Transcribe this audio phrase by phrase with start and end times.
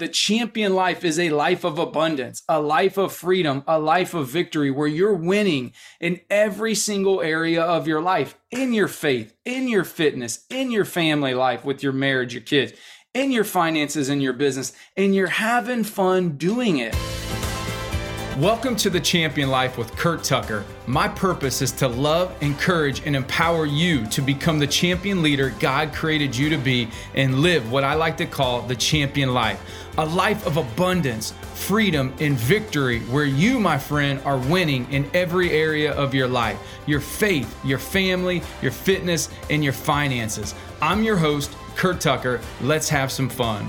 [0.00, 4.26] the champion life is a life of abundance, a life of freedom, a life of
[4.28, 9.68] victory where you're winning in every single area of your life, in your faith, in
[9.68, 12.72] your fitness, in your family life with your marriage, your kids,
[13.12, 16.96] in your finances, in your business, and you're having fun doing it.
[18.38, 20.64] Welcome to the Champion Life with Curt Tucker.
[20.86, 25.92] My purpose is to love, encourage, and empower you to become the champion leader God
[25.92, 29.60] created you to be and live what I like to call the champion life
[30.00, 35.50] a life of abundance, freedom, and victory where you, my friend, are winning in every
[35.50, 40.54] area of your life your faith, your family, your fitness, and your finances.
[40.80, 42.40] I'm your host, Curt Tucker.
[42.62, 43.68] Let's have some fun.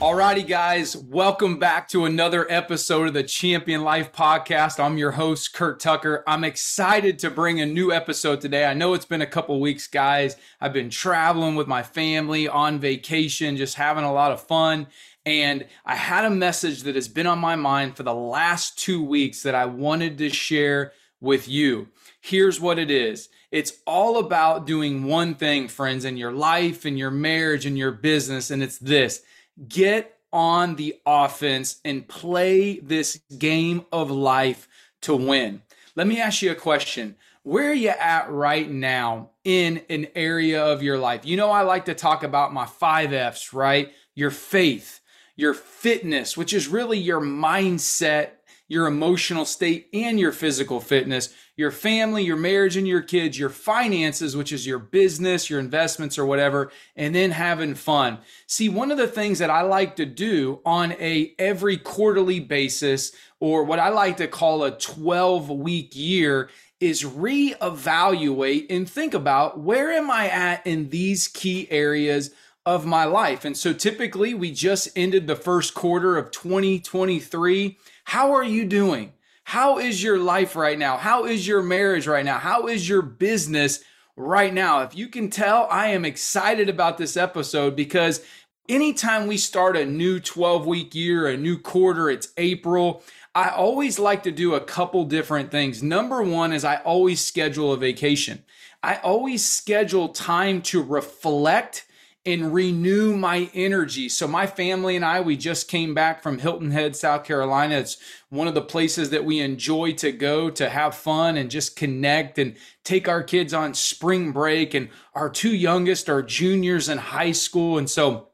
[0.00, 4.78] Alrighty, guys, welcome back to another episode of the Champion Life Podcast.
[4.78, 6.22] I'm your host, Curt Tucker.
[6.24, 8.64] I'm excited to bring a new episode today.
[8.64, 10.36] I know it's been a couple weeks, guys.
[10.60, 14.86] I've been traveling with my family on vacation, just having a lot of fun.
[15.26, 19.02] And I had a message that has been on my mind for the last two
[19.02, 21.88] weeks that I wanted to share with you.
[22.20, 26.96] Here's what it is it's all about doing one thing, friends, in your life, in
[26.96, 29.22] your marriage, in your business, and it's this
[29.66, 34.68] get on the offense and play this game of life
[35.02, 35.62] to win.
[35.96, 37.16] Let me ask you a question.
[37.42, 41.24] Where are you at right now in an area of your life?
[41.24, 43.90] You know, I like to talk about my five F's, right?
[44.14, 45.00] Your faith,
[45.34, 48.32] your fitness, which is really your mindset
[48.68, 53.48] your emotional state, and your physical fitness, your family, your marriage, and your kids, your
[53.48, 58.18] finances, which is your business, your investments, or whatever, and then having fun.
[58.46, 63.12] See, one of the things that I like to do on a every quarterly basis,
[63.40, 69.58] or what I like to call a 12 week year, is reevaluate and think about
[69.58, 72.30] where am I at in these key areas
[72.68, 73.46] of my life.
[73.46, 79.12] And so typically we just ended the first quarter of 2023 how are you doing?
[79.44, 80.96] How is your life right now?
[80.96, 82.38] How is your marriage right now?
[82.38, 83.84] How is your business
[84.16, 84.80] right now?
[84.80, 88.22] If you can tell, I am excited about this episode because
[88.66, 93.02] anytime we start a new 12 week year, a new quarter, it's April.
[93.34, 95.82] I always like to do a couple different things.
[95.82, 98.44] Number one is I always schedule a vacation.
[98.82, 101.84] I always schedule time to reflect
[102.26, 104.08] and renew my energy.
[104.08, 107.76] So my family and I, we just came back from Hilton Head, South Carolina.
[107.76, 107.96] It's
[108.28, 112.38] one of the places that we enjoy to go to have fun and just connect
[112.38, 114.74] and take our kids on spring break.
[114.74, 117.78] And our two youngest are juniors in high school.
[117.78, 118.28] And so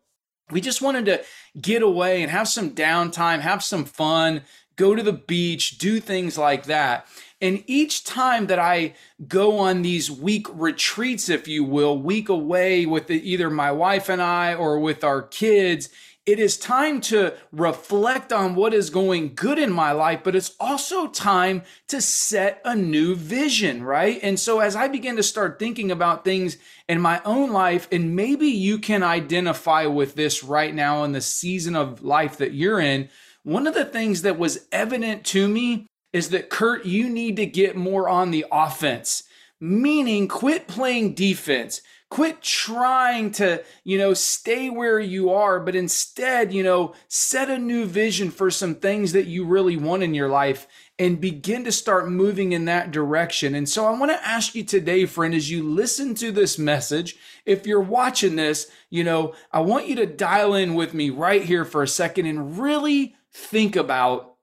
[0.50, 1.24] we just wanted to
[1.60, 4.42] get away and have some downtime, have some fun,
[4.76, 7.06] go to the beach, do things like that.
[7.40, 8.94] And each time that I
[9.28, 14.22] go on these week retreats, if you will, week away with either my wife and
[14.22, 15.90] I or with our kids,
[16.26, 20.56] it is time to reflect on what is going good in my life, but it's
[20.58, 24.18] also time to set a new vision, right?
[24.22, 26.56] And so as I begin to start thinking about things
[26.88, 31.20] in my own life, and maybe you can identify with this right now in the
[31.20, 33.10] season of life that you're in,
[33.44, 37.46] one of the things that was evident to me is that Curt, you need to
[37.46, 39.24] get more on the offense,
[39.60, 41.80] meaning quit playing defense.
[42.10, 47.58] Quit trying to, you know, stay where you are, but instead, you know, set a
[47.58, 51.72] new vision for some things that you really want in your life and begin to
[51.72, 53.56] start moving in that direction.
[53.56, 57.16] And so I want to ask you today, friend, as you listen to this message,
[57.44, 61.42] if you're watching this, you know, I want you to dial in with me right
[61.42, 64.36] here for a second and really think about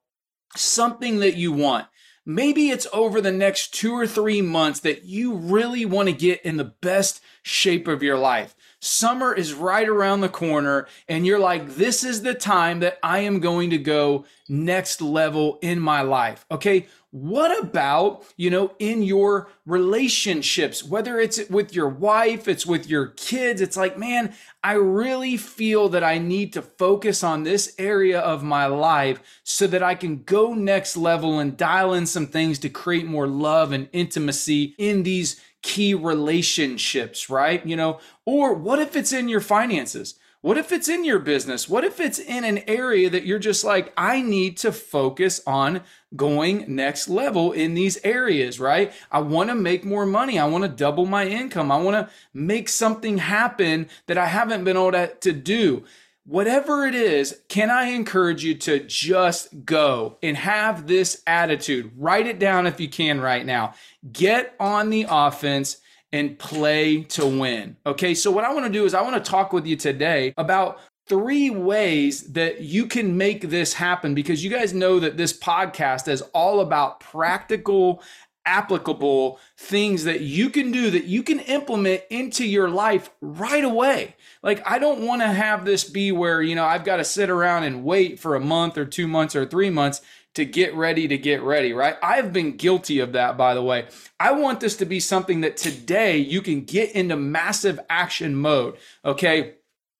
[0.55, 1.87] something that you want.
[2.25, 6.45] Maybe it's over the next two or three months that you really want to get
[6.45, 8.55] in the best shape of your life.
[8.79, 13.19] Summer is right around the corner, and you're like, this is the time that I
[13.19, 16.45] am going to go next level in my life.
[16.51, 16.87] Okay.
[17.11, 23.07] What about, you know, in your relationships, whether it's with your wife, it's with your
[23.07, 24.33] kids, it's like, man,
[24.63, 29.67] I really feel that I need to focus on this area of my life so
[29.67, 33.73] that I can go next level and dial in some things to create more love
[33.73, 37.65] and intimacy in these key relationships, right?
[37.65, 40.15] You know, or what if it's in your finances?
[40.41, 41.69] What if it's in your business?
[41.69, 45.81] What if it's in an area that you're just like, I need to focus on
[46.15, 48.91] going next level in these areas, right?
[49.11, 50.37] I want to make more money.
[50.37, 51.71] I want to double my income.
[51.71, 55.85] I want to make something happen that I haven't been able to, to do.
[56.25, 61.91] Whatever it is, can I encourage you to just go and have this attitude?
[61.97, 63.73] Write it down if you can right now.
[64.11, 65.77] Get on the offense
[66.13, 67.77] and play to win.
[67.85, 70.33] Okay, so what I want to do is I want to talk with you today
[70.37, 70.79] about
[71.11, 76.07] three ways that you can make this happen because you guys know that this podcast
[76.07, 78.01] is all about practical
[78.45, 84.15] applicable things that you can do that you can implement into your life right away.
[84.41, 87.29] Like, I don't want to have this be where, you know, I've got to sit
[87.29, 89.99] around and wait for a month or two months or three months
[90.35, 91.97] to get ready to get ready, right?
[92.01, 93.87] I've been guilty of that, by the way.
[94.17, 98.77] I want this to be something that today you can get into massive action mode,
[99.03, 99.55] okay?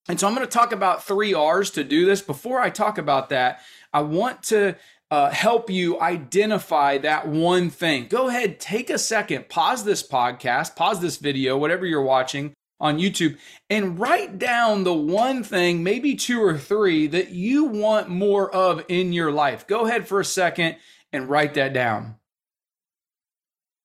[0.08, 2.22] And so I'm going to talk about three R's to do this.
[2.22, 3.62] Before I talk about that,
[3.94, 4.76] I want to
[5.12, 8.08] uh, help you identify that one thing.
[8.08, 12.98] Go ahead, take a second, pause this podcast, pause this video, whatever you're watching on
[12.98, 13.38] YouTube,
[13.70, 18.84] and write down the one thing, maybe two or three, that you want more of
[18.88, 19.68] in your life.
[19.68, 20.78] Go ahead for a second
[21.14, 22.16] and write that down.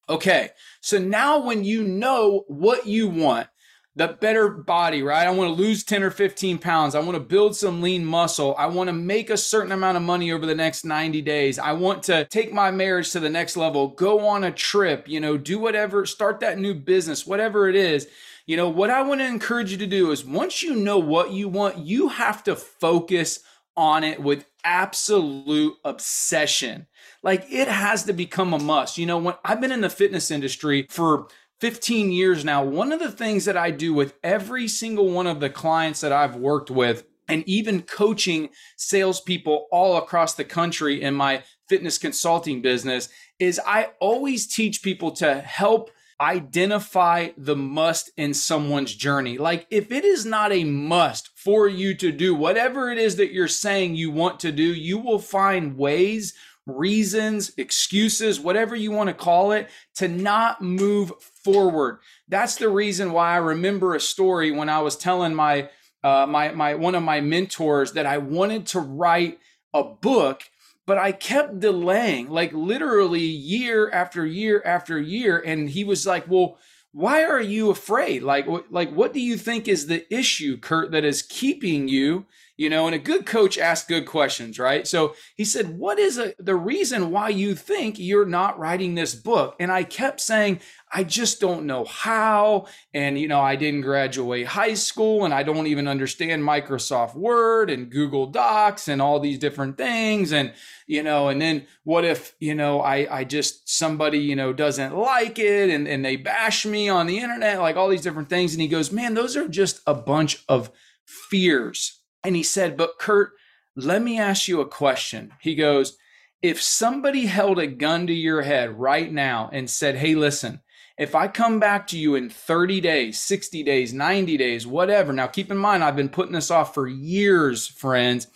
[0.09, 3.49] Okay, so now when you know what you want,
[3.97, 5.27] the better body, right?
[5.27, 6.95] I want to lose 10 or 15 pounds.
[6.95, 8.55] I want to build some lean muscle.
[8.59, 11.59] I want to make a certain amount of money over the next 90 days.
[11.59, 15.19] I want to take my marriage to the next level, go on a trip, you
[15.19, 18.07] know, do whatever, start that new business, whatever it is.
[18.45, 21.33] You know, what I want to encourage you to do is once you know what
[21.33, 23.41] you want, you have to focus
[23.79, 26.87] on it with absolute obsession.
[27.23, 28.99] Like it has to become a must.
[28.99, 31.29] You know, when I've been in the fitness industry for
[31.61, 35.41] 15 years now, one of the things that I do with every single one of
[35.41, 41.15] the clients that I've worked with, and even coaching salespeople all across the country in
[41.15, 43.09] my fitness consulting business,
[43.39, 49.37] is I always teach people to help identify the must in someone's journey.
[49.39, 53.33] Like, if it is not a must for you to do whatever it is that
[53.33, 56.35] you're saying you want to do, you will find ways
[56.67, 61.13] reasons, excuses, whatever you want to call it, to not move
[61.45, 62.01] forward.
[62.29, 65.71] That's the reason why I remember a story when I was telling my
[66.03, 69.39] uh, my my one of my mentors that I wanted to write
[69.73, 70.43] a book,
[70.87, 75.43] but I kept delaying, like literally year after year after year.
[75.45, 76.59] And he was like, "Well."
[76.93, 78.23] Why are you afraid?
[78.23, 82.25] Like, like, what do you think is the issue, Curt, that is keeping you
[82.57, 84.87] you know, and a good coach asks good questions, right?
[84.87, 89.15] So he said, What is a, the reason why you think you're not writing this
[89.15, 89.57] book?
[89.61, 90.61] And I kept saying,
[90.91, 92.67] I just don't know how.
[92.95, 97.69] And, you know, I didn't graduate high school and I don't even understand Microsoft Word
[97.69, 100.33] and Google Docs and all these different things.
[100.33, 100.55] And,
[100.87, 104.97] you know, and then what if, you know, I, I just, somebody, you know, doesn't
[104.97, 108.55] like it and, and they bash me on the internet, like all these different things.
[108.55, 110.71] And he goes, Man, those are just a bunch of
[111.05, 113.31] fears and he said, But Curt,
[113.77, 115.33] let me ask you a question.
[115.41, 115.97] He goes,
[116.43, 120.61] If somebody held a gun to your head right now and said, Hey, listen,
[120.99, 125.13] if I come back to you in 30 days, 60 days, 90 days, whatever.
[125.13, 128.27] Now, keep in mind, I've been putting this off for years, friends.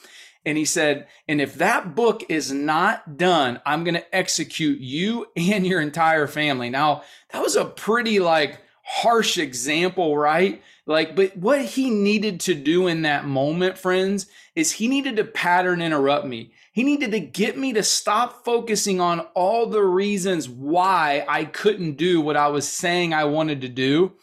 [0.44, 5.26] And he said, and if that book is not done, I'm going to execute you
[5.37, 6.70] and your entire family.
[6.70, 7.02] Now,
[7.32, 10.62] that was a pretty like harsh example, right?
[10.90, 14.26] Like, but what he needed to do in that moment, friends,
[14.56, 16.52] is he needed to pattern interrupt me.
[16.72, 21.92] He needed to get me to stop focusing on all the reasons why I couldn't
[21.92, 24.14] do what I was saying I wanted to do.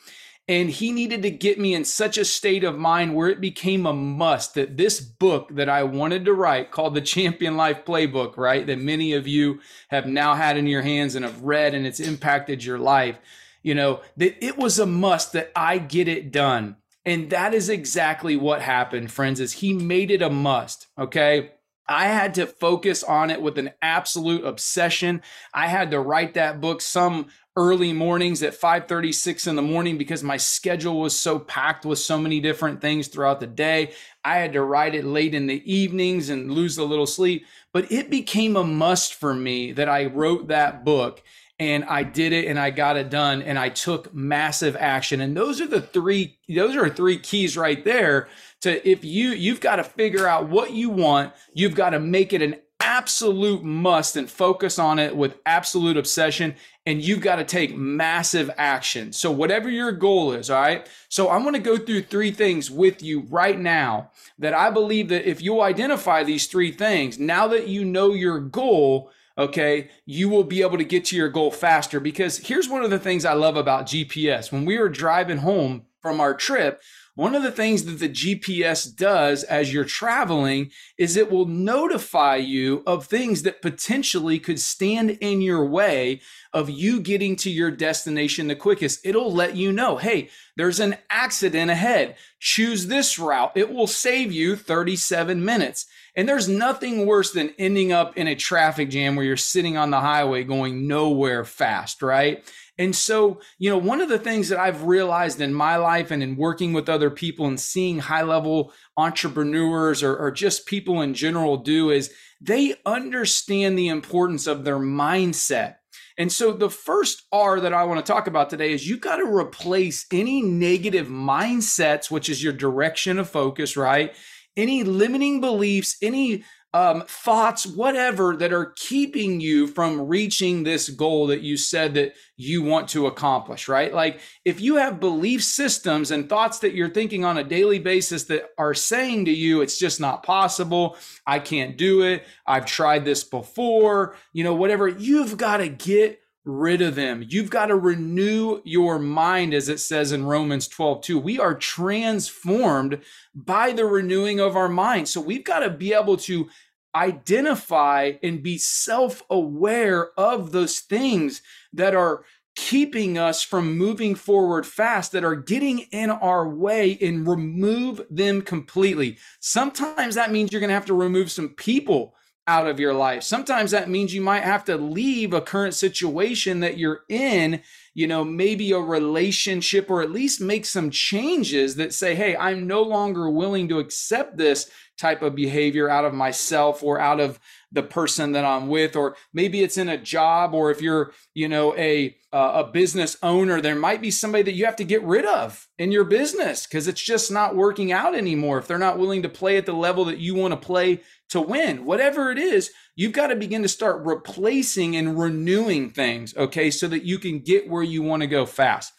[0.50, 3.86] And he needed to get me in such a state of mind where it became
[3.86, 8.36] a must that this book that I wanted to write, called the Champion Life Playbook,
[8.36, 11.88] right, that many of you have now had in your hands and have read and
[11.88, 13.18] it's impacted your life
[13.64, 16.78] you know, that it was a must that I get it done.
[17.06, 21.52] And that is exactly what happened, friends, is he made it a must, okay?
[21.88, 25.22] I had to focus on it with an absolute obsession.
[25.54, 30.22] I had to write that book some early mornings at 5:36 in the morning because
[30.22, 33.94] my schedule was so packed with so many different things throughout the day.
[34.24, 37.92] I had to write it late in the evenings and lose a little sleep, but
[37.92, 41.24] it became a must for me that I wrote that book
[41.60, 45.22] and I did it and I got it done and I took massive action.
[45.22, 48.28] And those are the three those are three keys right there
[48.62, 52.34] to if you you've got to figure out what you want, you've got to make
[52.34, 57.44] it an absolute must and focus on it with absolute obsession and you've got to
[57.44, 59.12] take massive action.
[59.12, 60.88] So whatever your goal is, all right?
[61.10, 65.10] So I'm going to go through three things with you right now that I believe
[65.10, 70.30] that if you identify these three things, now that you know your goal, okay, you
[70.30, 72.00] will be able to get to your goal faster.
[72.00, 74.52] Because here's one of the things I love about GPS.
[74.52, 76.82] When we were driving home from our trip,
[77.18, 82.36] one of the things that the GPS does as you're traveling is it will notify
[82.36, 86.22] you of things that potentially could stand in your way
[86.54, 89.00] of you getting to your destination the quickest.
[89.04, 92.18] It'll let you know, hey, there's an accident ahead.
[92.40, 93.52] Choose this route.
[93.56, 95.88] It will save you 37 minutes.
[96.18, 99.92] And there's nothing worse than ending up in a traffic jam where you're sitting on
[99.92, 102.44] the highway going nowhere fast, right?
[102.80, 106.24] And so, you know, one of the things that I've realized in my life and
[106.24, 111.14] in working with other people and seeing high level entrepreneurs or, or, just people in
[111.14, 115.76] general do is they understand the importance of their mindset.
[116.20, 119.18] And so, the first R that I want to talk about today is you got
[119.18, 124.16] to replace any negative mindsets, which is your direction of focus, right?
[124.58, 131.28] Any limiting beliefs, any um, thoughts, whatever that are keeping you from reaching this goal
[131.28, 133.94] that you said that you want to accomplish, right?
[133.94, 138.26] Like if you have belief systems and thoughts that you're thinking on a daily basis
[138.26, 143.06] that are saying to you, it's just not possible, I can't do it, I've tried
[143.06, 147.24] this before, you know, whatever, you've got to get rid of them.
[147.28, 151.20] You've got to renew your mind, as it says in Romans 12, 2.
[151.20, 153.02] We are transformed
[153.36, 155.10] by the renewing of our mind.
[155.10, 156.48] So we've got to be able to
[156.96, 161.42] identify and be self aware of those things
[161.74, 162.24] that are
[162.56, 168.42] keeping us from moving forward fast, that are getting in our way, and remove them
[168.42, 169.18] completely.
[169.40, 172.16] Sometimes that means you're going to have to remove some people
[172.48, 173.24] out of your life.
[173.24, 177.62] Sometimes that means you might have to leave a current situation that you're in,
[177.94, 182.66] you know, maybe a relationship, or at least make some changes that say, hey, I'm
[182.66, 187.40] no longer willing to accept this type of behavior out of myself or out of
[187.72, 191.48] the person that I'm with, or maybe it's in a job, or if you're, you
[191.48, 195.26] know, a a business owner, there might be somebody that you have to get rid
[195.26, 198.60] of in your business because it's just not working out anymore.
[198.60, 201.42] If they're not willing to play at the level that you want to play to
[201.42, 206.70] win, whatever it is, you've got to begin to start replacing and renewing things, okay,
[206.70, 208.94] so that you can get where you want to go fast.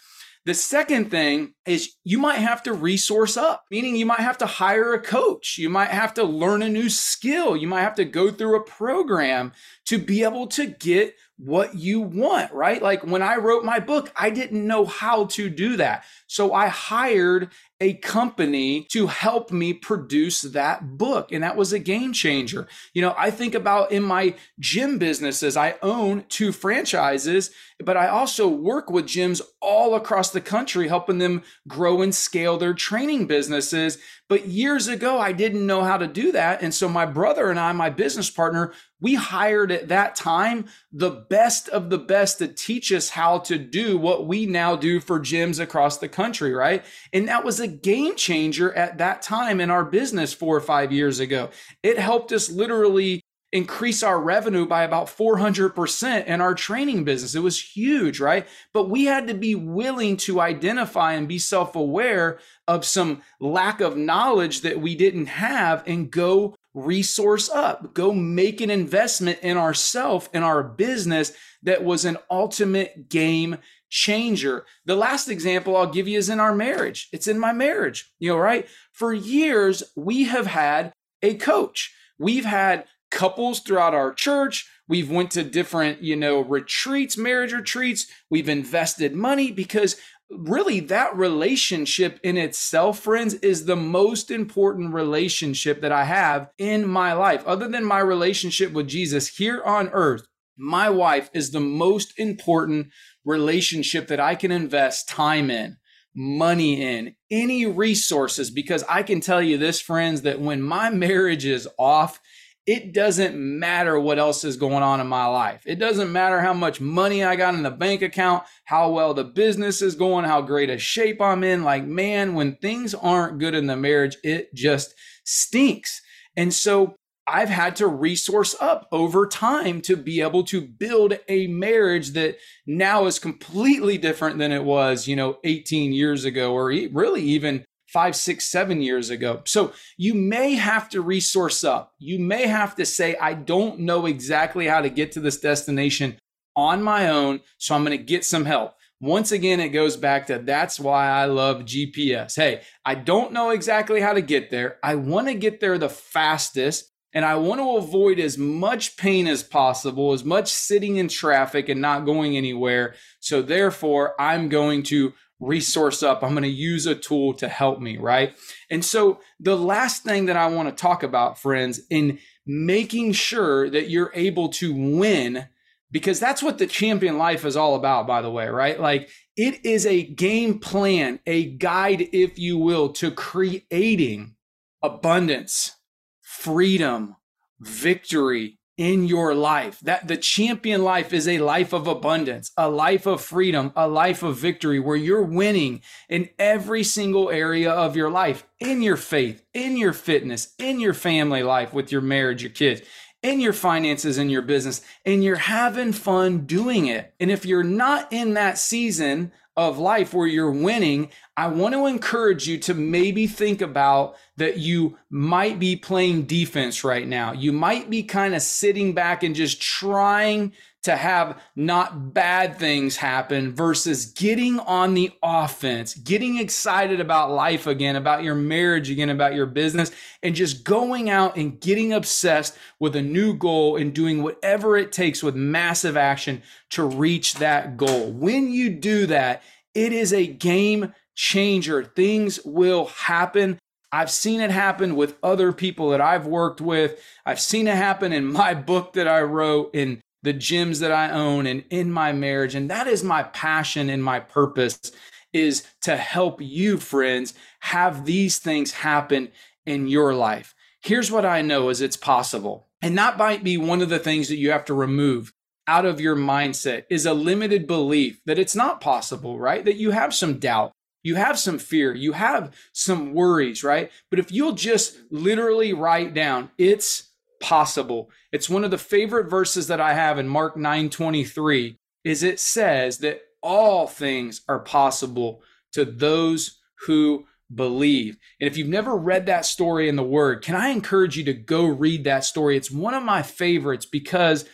[0.47, 4.47] The second thing is you might have to resource up, meaning you might have to
[4.47, 5.59] hire a coach.
[5.59, 7.57] You might have to learn a new skill.
[7.57, 9.53] You might have to go through a program
[9.89, 12.83] to be able to get what you want, right?
[12.83, 16.05] Like when I wrote my book, I didn't know how to do that.
[16.27, 21.31] So I hired a company to help me produce that book.
[21.31, 22.67] And that was a game changer.
[22.93, 28.09] You know, I think about in my gym businesses, I own two franchises, but I
[28.09, 33.27] also work with gyms all across the country, helping them grow and scale their training
[33.27, 33.99] businesses.
[34.29, 36.63] But years ago, I didn't know how to do that.
[36.63, 41.11] And so my brother and I, my business partner, we hired at that time the
[41.11, 45.21] best of the best to teach us how to do what we now do for
[45.21, 46.85] gyms across the country, right?
[47.13, 50.93] And that was a game changer at that time in our business four or five
[50.93, 51.51] years ago.
[51.83, 57.35] It helped us literally increase our revenue by about 400% in our training business.
[57.35, 58.47] It was huge, right?
[58.75, 63.81] But we had to be willing to identify and be self aware of some lack
[63.81, 69.57] of knowledge that we didn't have and go resource up, go make an investment in
[69.57, 71.33] ourself in our business
[71.63, 73.59] that was an ultimate game
[73.91, 74.65] changer.
[74.85, 77.09] The last example I'll give you is in our marriage.
[77.13, 78.67] It's in my marriage, you know, right?
[78.93, 80.93] For years, we have had
[81.23, 81.95] a coach.
[82.19, 84.69] We've had couples throughout our church.
[84.87, 88.07] We've went to different, you know, retreats, marriage retreats.
[88.31, 89.97] We've invested money because
[90.31, 96.87] really that relationship in itself, friends, is the most important relationship that I have in
[96.87, 97.47] my life.
[97.47, 102.89] Other than my relationship with Jesus here on earth, my wife is the most important
[103.25, 105.77] relationship that I can invest time in,
[106.15, 111.45] money in, any resources, because I can tell you this, friends, that when my marriage
[111.45, 112.21] is off,
[112.69, 115.63] it doesn't matter what else is going on in my life.
[115.65, 119.25] It doesn't matter how much money I got in the bank account, how well the
[119.25, 121.65] business is going, how great a shape I'm in.
[121.65, 124.95] Like, man, when things aren't good in the marriage, it just
[125.25, 126.03] stinks.
[126.37, 126.95] And so
[127.27, 132.37] I've had to resource up over time to be able to build a marriage that
[132.67, 137.65] now is completely different than it was, you know, 18 years ago, or really even
[137.89, 139.43] five, six, seven years ago.
[139.45, 141.95] So you may have to resource up.
[141.99, 146.19] You may have to say, I don't know exactly how to get to this destination
[146.55, 147.41] on my own.
[147.57, 148.75] So I'm going to get some help.
[149.01, 152.35] Once again, it goes back to that's why I love GPS.
[152.37, 154.77] Hey, I don't know exactly how to get there.
[154.83, 159.27] I want to get there the fastest and I want to avoid as much pain
[159.29, 162.97] as possible, as much sitting in traffic and not going anywhere.
[163.21, 166.23] So, therefore, I'm going to resource up.
[166.23, 168.35] I'm going to use a tool to help me, right?
[168.71, 173.69] And so the last thing that I want to talk about, friends, in making sure
[173.71, 175.47] that you're able to win
[175.91, 178.79] because that's what the champion life is all about, by the way, right?
[178.79, 184.35] Like it is a game plan, a guide, if you will, to creating
[184.83, 185.77] abundance,
[186.21, 187.17] freedom,
[187.61, 189.81] victory, in your life.
[189.81, 194.23] That the champion life is a life of abundance, a life of freedom, a life
[194.23, 199.43] of victory where you're winning in every single area of your life, in your faith,
[199.53, 202.81] in your fitness, in your family life with your marriage, your kids,
[203.23, 207.13] in your finances, in your business, and you're having fun doing it.
[207.19, 211.87] And if you're not in that season of life where you're winning, I want to
[211.87, 217.33] encourage you to maybe think about that you might be playing defense right now.
[217.33, 220.53] You might be kind of sitting back and just trying
[220.85, 227.67] to have not bad things happen versus getting on the offense, getting excited about life
[227.67, 229.91] again, about your marriage again, about your business,
[230.23, 234.93] and just going out and getting obsessed with a new goal and doing whatever it
[234.93, 238.13] takes with massive action to reach that goal.
[238.13, 239.43] When you do that,
[239.75, 241.85] it is a game changer.
[241.85, 243.59] Things will happen.
[243.91, 247.03] I've seen it happen with other people that I've worked with.
[247.27, 251.11] I've seen it happen in my book that I wrote, in the gyms that I
[251.11, 252.55] own, and in my marriage.
[252.55, 254.93] And that is my passion and my purpose
[255.33, 259.29] is to help you, friends, have these things happen
[259.67, 260.55] in your life.
[260.81, 262.69] Here's what I know is it's possible.
[262.81, 265.33] And that might be one of the things that you have to remove
[265.67, 269.65] out of your mindset is a limited belief that it's not possible, right?
[269.65, 270.73] That you have some doubt,
[271.03, 273.91] you have some fear, you have some worries, right?
[274.09, 277.08] But if you'll just literally write down, it's
[277.41, 278.11] possible.
[278.33, 282.99] It's one of the favorite verses that I have in Mark 9:23 is it says
[282.99, 285.43] that all things are possible
[285.73, 288.17] to those who believe.
[288.41, 291.33] And if you've never read that story in the word, can I encourage you to
[291.33, 292.57] go read that story?
[292.57, 294.45] It's one of my favorites because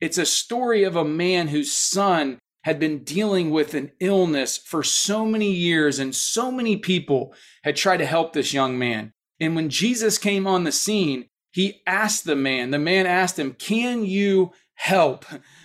[0.00, 4.82] it's a story of a man whose son had been dealing with an illness for
[4.82, 7.34] so many years, and so many people
[7.64, 9.12] had tried to help this young man.
[9.40, 13.52] And when Jesus came on the scene, he asked the man, the man asked him,
[13.52, 15.24] Can you help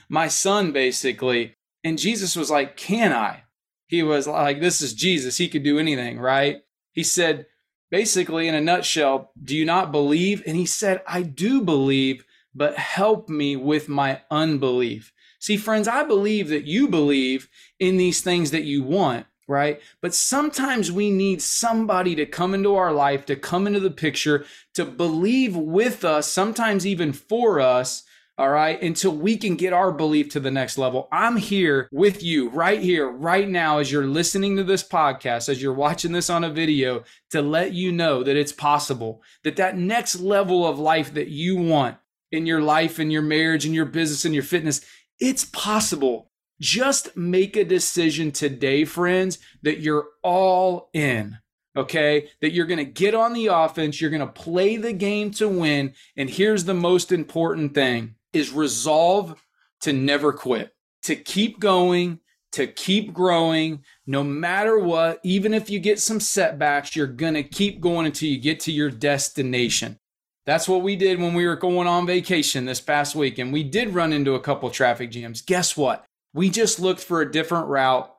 [0.10, 1.56] my son, basically?
[1.84, 3.44] And Jesus was like, Can I?
[3.88, 5.38] He was like, This is Jesus.
[5.38, 6.58] He could do anything, right?
[6.92, 7.46] He said,
[7.90, 10.44] basically, in a nutshell, Do you not believe?
[10.46, 12.26] And he said, I do believe
[12.58, 15.14] but help me with my unbelief.
[15.40, 17.48] See, friends, I believe that you believe
[17.80, 19.82] in these things that you want, right?
[20.02, 24.46] But sometimes we need somebody to come into our life, to come into the picture,
[24.76, 28.04] to believe with us, sometimes even for us,
[28.38, 31.08] all right, until we can get our belief to the next level.
[31.12, 35.62] I'm here with you right here, right now, as you're listening to this podcast, as
[35.62, 39.78] you're watching this on a video, to let you know that it's possible, that that
[39.78, 41.98] next level of life that you want,
[42.32, 44.82] in your life in your marriage in your business in your fitness.
[45.20, 46.30] It's possible.
[46.60, 51.38] Just make a decision today, friends, that you're all in.
[51.76, 55.30] Okay, that you're going to get on the offense, you're going to play the game
[55.32, 59.40] to win, and here's the most important thing is resolve
[59.82, 62.20] to never quit, to keep going,
[62.54, 67.44] to keep growing no matter what, even if you get some setbacks, you're going to
[67.44, 70.00] keep going until you get to your destination.
[70.48, 73.38] That's what we did when we were going on vacation this past week.
[73.38, 75.42] And we did run into a couple traffic jams.
[75.42, 76.06] Guess what?
[76.34, 78.14] We just looked for a different route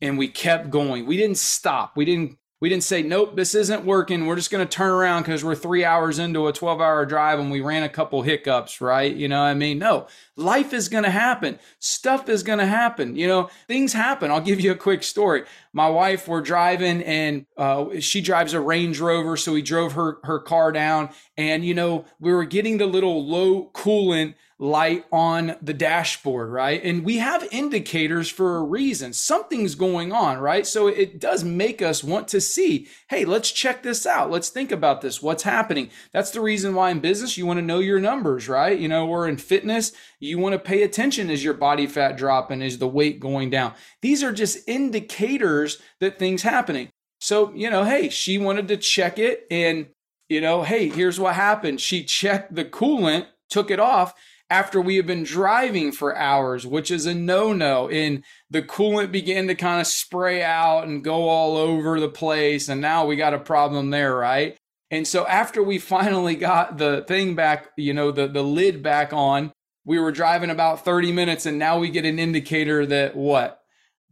[0.00, 1.06] and we kept going.
[1.06, 1.96] We didn't stop.
[1.96, 4.24] We didn't we didn't say, nope, this isn't working.
[4.24, 7.38] We're just going to turn around because we're three hours into a 12 hour drive
[7.38, 9.14] and we ran a couple hiccups, right?
[9.14, 9.78] You know I mean?
[9.78, 11.58] No, life is going to happen.
[11.78, 13.16] Stuff is going to happen.
[13.16, 14.30] You know, things happen.
[14.30, 15.44] I'll give you a quick story.
[15.74, 19.36] My wife, we're driving and uh, she drives a Range Rover.
[19.36, 23.26] So we drove her, her car down and, you know, we were getting the little
[23.26, 26.82] low coolant light on the dashboard, right?
[26.82, 29.12] And we have indicators for a reason.
[29.12, 30.66] Something's going on, right?
[30.66, 34.30] So it does make us want to see, hey, let's check this out.
[34.30, 35.22] Let's think about this.
[35.22, 35.90] What's happening?
[36.12, 38.78] That's the reason why in business you want to know your numbers, right?
[38.78, 42.62] You know, or in fitness, you want to pay attention is your body fat dropping,
[42.62, 43.74] is the weight going down.
[44.00, 46.88] These are just indicators that things happening.
[47.20, 49.88] So, you know, hey, she wanted to check it and
[50.30, 51.82] you know, hey, here's what happened.
[51.82, 54.14] She checked the coolant, took it off,
[54.50, 57.88] after we have been driving for hours, which is a no no.
[57.88, 62.68] And the coolant began to kind of spray out and go all over the place.
[62.68, 64.56] And now we got a problem there, right?
[64.90, 69.12] And so after we finally got the thing back, you know, the, the lid back
[69.12, 69.52] on,
[69.84, 73.60] we were driving about 30 minutes and now we get an indicator that what?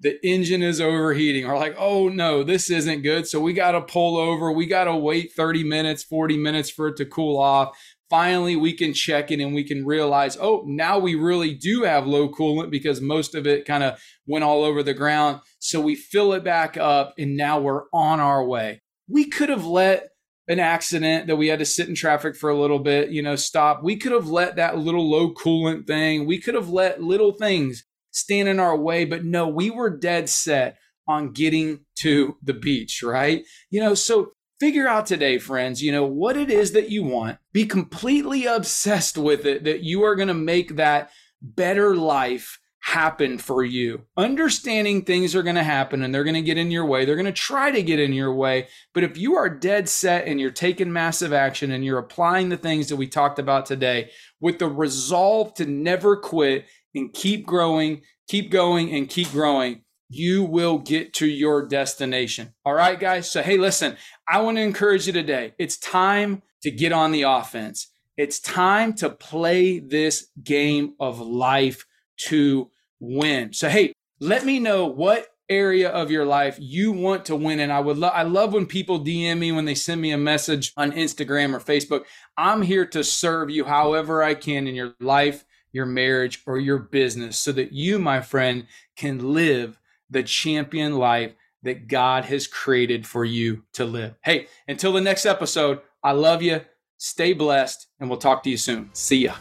[0.03, 3.27] the engine is overheating or like, oh no, this isn't good.
[3.29, 4.51] So we got to pull over.
[4.51, 7.79] We got to wait 30 minutes, 40 minutes for it to cool off.
[8.13, 12.07] Finally, we can check it and we can realize, oh, now we really do have
[12.07, 15.41] low coolant because most of it kind of went all over the ground.
[15.61, 18.83] So we fill it back up and now we're on our way.
[19.09, 20.11] We could have let
[20.47, 23.35] an accident that we had to sit in traffic for a little bit, you know,
[23.35, 23.83] stop.
[23.83, 27.83] We could have let that little low coolant thing, we could have let little things
[28.11, 30.77] stand in our way, but no, we were dead set
[31.09, 33.43] on getting to the beach, right?
[33.71, 37.37] You know, so figure out today, friends, you know, what it is that you want.
[37.53, 41.11] Be completely obsessed with it that you are going to make that
[41.43, 44.03] better life happen for you.
[44.17, 47.05] Understanding things are going to happen and they're going to get in your way.
[47.05, 48.69] They're going to try to get in your way.
[48.95, 52.57] But if you are dead set and you're taking massive action and you're applying the
[52.57, 58.03] things that we talked about today with the resolve to never quit and keep growing,
[58.29, 59.83] keep going, and keep growing,
[60.15, 62.55] you will get to your destination.
[62.65, 63.31] All right, guys?
[63.31, 63.97] So, hey, listen,
[64.29, 65.55] I want to encourage you today.
[65.59, 67.89] It's time to get on the offense.
[68.17, 71.87] It's time to play this game of life
[72.29, 72.71] to
[73.01, 73.53] win.
[73.53, 77.71] So, hey, let me know what area of your life you want to win and
[77.71, 80.73] I would love I love when people DM me when they send me a message
[80.79, 82.05] on Instagram or Facebook.
[82.39, 86.79] I'm here to serve you however I can in your life your marriage, or your
[86.79, 89.79] business so that you, my friend, can live
[90.13, 94.15] the champion life that God has created for you to live.
[94.23, 96.61] Hey, until the next episode, I love you.
[96.99, 98.91] Stay blessed, and we'll talk to you soon.
[98.93, 99.35] See ya.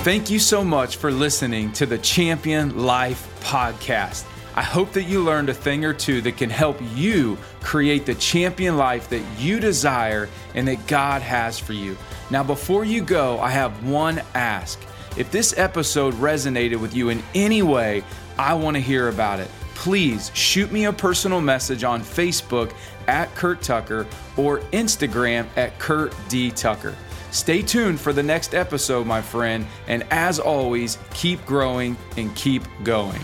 [0.00, 4.24] Thank you so much for listening to the Champion Life podcast.
[4.54, 8.14] I hope that you learned a thing or two that can help you create the
[8.14, 11.96] champion life that you desire and that God has for you.
[12.30, 14.80] Now, before you go, I have one ask.
[15.16, 18.04] If this episode resonated with you in any way,
[18.38, 19.48] I want to hear about it.
[19.74, 22.72] Please shoot me a personal message on Facebook
[23.08, 26.50] at Curt Tucker or Instagram at Curt D.
[26.50, 26.94] Tucker.
[27.30, 32.62] Stay tuned for the next episode, my friend, and as always, keep growing and keep
[32.82, 33.20] going.